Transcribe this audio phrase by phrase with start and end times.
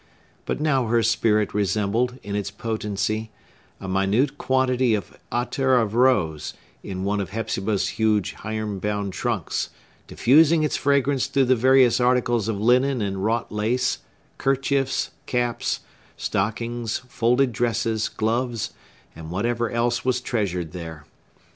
[0.47, 3.29] But now her spirit resembled, in its potency,
[3.79, 9.69] a minute quantity of ottar of rose in one of Hepzibah's huge, iron bound trunks,
[10.07, 13.99] diffusing its fragrance through the various articles of linen and wrought lace,
[14.39, 15.81] kerchiefs, caps,
[16.17, 18.73] stockings, folded dresses, gloves,
[19.15, 21.05] and whatever else was treasured there.